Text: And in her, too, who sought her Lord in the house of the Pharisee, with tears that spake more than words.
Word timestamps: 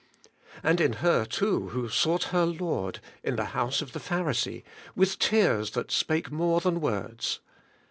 And 0.63 0.81
in 0.81 0.93
her, 0.93 1.25
too, 1.25 1.69
who 1.69 1.87
sought 1.87 2.23
her 2.33 2.43
Lord 2.47 3.01
in 3.23 3.35
the 3.35 3.45
house 3.53 3.83
of 3.83 3.91
the 3.91 3.99
Pharisee, 3.99 4.63
with 4.95 5.19
tears 5.19 5.69
that 5.73 5.91
spake 5.91 6.31
more 6.31 6.59
than 6.59 6.81
words. 6.81 7.39